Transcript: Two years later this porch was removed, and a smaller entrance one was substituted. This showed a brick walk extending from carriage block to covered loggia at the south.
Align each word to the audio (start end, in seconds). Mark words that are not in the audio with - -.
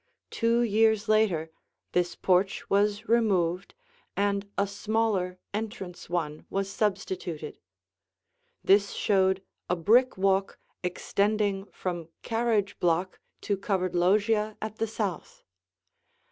Two 0.31 0.61
years 0.63 1.07
later 1.07 1.51
this 1.91 2.15
porch 2.15 2.67
was 2.71 3.07
removed, 3.07 3.75
and 4.17 4.49
a 4.57 4.65
smaller 4.65 5.37
entrance 5.53 6.09
one 6.09 6.43
was 6.49 6.71
substituted. 6.71 7.59
This 8.63 8.93
showed 8.93 9.43
a 9.69 9.75
brick 9.75 10.17
walk 10.17 10.57
extending 10.81 11.65
from 11.65 12.09
carriage 12.23 12.79
block 12.79 13.19
to 13.41 13.55
covered 13.55 13.93
loggia 13.93 14.57
at 14.59 14.77
the 14.77 14.87
south. 14.87 15.43